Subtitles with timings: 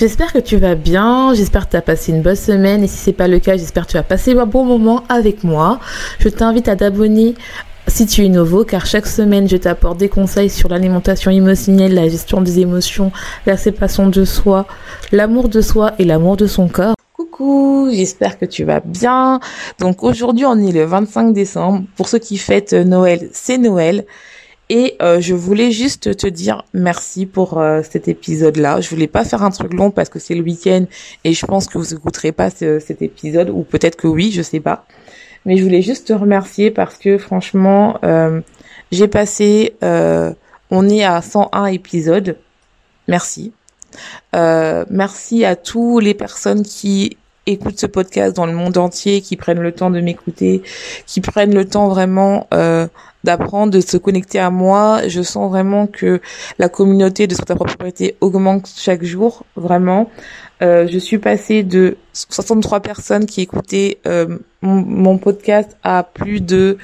[0.00, 2.96] J'espère que tu vas bien, j'espère que tu as passé une bonne semaine et si
[2.96, 5.78] c'est pas le cas, j'espère que tu vas passer un bon moment avec moi.
[6.20, 7.34] Je t'invite à t'abonner
[7.86, 12.08] si tu es nouveau car chaque semaine je t'apporte des conseils sur l'alimentation émotionnelle, la
[12.08, 13.12] gestion des émotions,
[13.44, 14.64] la séparation de soi,
[15.12, 16.94] l'amour de soi et l'amour de son corps.
[17.12, 19.38] Coucou, j'espère que tu vas bien.
[19.80, 21.84] Donc aujourd'hui on est le 25 décembre.
[21.96, 24.06] Pour ceux qui fêtent Noël, c'est Noël.
[24.72, 28.80] Et euh, je voulais juste te dire merci pour euh, cet épisode-là.
[28.80, 30.84] Je voulais pas faire un truc long parce que c'est le week-end
[31.24, 34.60] et je pense que vous écouterez pas cet épisode ou peut-être que oui, je sais
[34.60, 34.86] pas.
[35.44, 38.40] Mais je voulais juste te remercier parce que franchement, euh,
[38.92, 42.36] j'ai passé, on est à 101 épisodes.
[43.08, 43.52] Merci.
[44.32, 47.16] merci à toutes les personnes qui
[47.52, 50.62] écoutent ce podcast dans le monde entier, qui prennent le temps de m'écouter,
[51.06, 52.48] qui prennent le temps vraiment
[53.24, 55.02] d'apprendre, de se connecter à moi.
[55.08, 56.20] Je sens vraiment que
[56.58, 60.10] la communauté de ta propriété augmente chaque jour, vraiment.
[60.62, 66.76] Euh, je suis passée de 63 personnes qui écoutaient euh, mon, podcast à plus de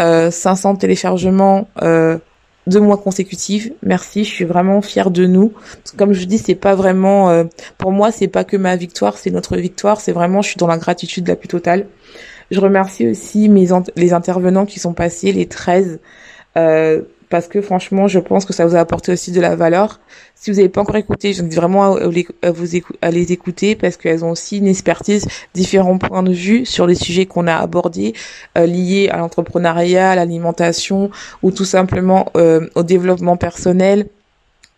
[0.00, 2.18] euh, 500 téléchargements euh,
[2.68, 3.70] deux mois consécutifs.
[3.82, 5.52] Merci, je suis vraiment fière de nous.
[5.96, 7.44] Comme je dis, c'est pas vraiment euh,
[7.78, 10.00] pour moi, c'est pas que ma victoire, c'est notre victoire.
[10.00, 11.86] C'est vraiment, je suis dans la gratitude la plus totale.
[12.50, 16.00] Je remercie aussi mes les intervenants qui sont passés, les 13,
[16.56, 20.00] euh, parce que franchement, je pense que ça vous a apporté aussi de la valeur.
[20.34, 22.66] Si vous n'avez pas encore écouté, vraiment à, vous
[23.02, 26.94] à les écouter parce qu'elles ont aussi une expertise, différents points de vue sur les
[26.94, 28.14] sujets qu'on a abordés,
[28.56, 31.10] euh, liés à l'entrepreneuriat, à l'alimentation
[31.42, 34.06] ou tout simplement euh, au développement personnel.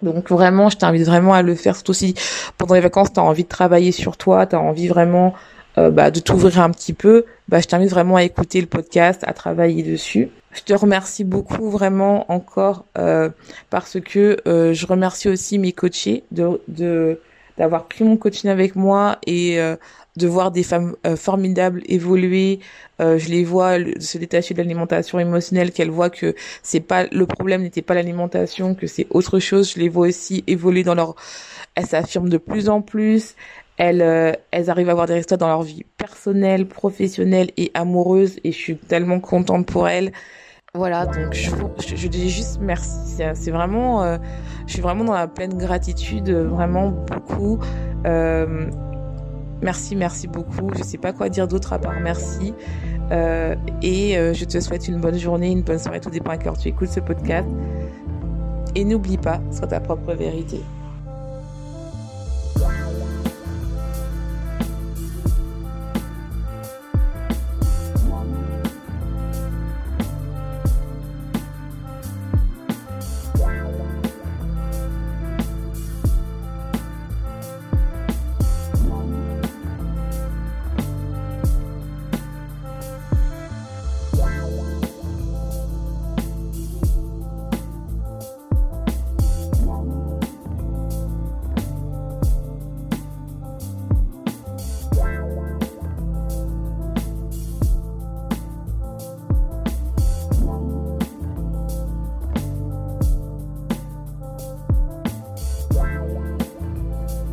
[0.03, 2.15] Donc vraiment, je t'invite vraiment à le faire, surtout si
[2.57, 5.35] pendant les vacances, tu as envie de travailler sur toi, tu as envie vraiment
[5.79, 9.23] euh, bah, de t'ouvrir un petit peu, bah, je t'invite vraiment à écouter le podcast,
[9.27, 10.29] à travailler dessus.
[10.53, 13.31] Je te remercie beaucoup vraiment encore euh,
[13.71, 17.21] parce que euh, je remercie aussi mes coachés de, de
[17.57, 19.59] d'avoir pris mon coaching avec moi et
[20.17, 22.61] de voir des femmes formidables évoluer.
[22.99, 27.61] je les vois se détacher de l'alimentation émotionnelle, qu'elles voient que c'est pas le problème
[27.61, 29.73] n'était pas l'alimentation, que c'est autre chose.
[29.75, 31.17] Je les vois aussi évoluer dans leur
[31.75, 33.35] elles s'affirment de plus en plus,
[33.81, 38.39] elles, euh, elles arrivent à avoir des résultats dans leur vie personnelle, professionnelle et amoureuse
[38.45, 40.13] et je suis tellement contente pour elles.
[40.75, 43.23] Voilà, donc je, dis juste merci.
[43.35, 44.19] C'est vraiment, euh,
[44.67, 47.59] je suis vraiment dans la pleine gratitude, vraiment beaucoup.
[48.07, 48.67] Euh,
[49.63, 50.71] merci, merci beaucoup.
[50.77, 52.53] Je sais pas quoi dire d'autre à part merci.
[53.13, 56.69] Euh, et je te souhaite une bonne journée, une bonne soirée, tout dépend à tu
[56.69, 57.49] écoutes ce podcast.
[58.75, 60.61] Et n'oublie pas, sois ta propre vérité.